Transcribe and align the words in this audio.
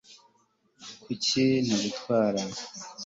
kuki 1.03 1.43
ntagutwara 1.65 2.41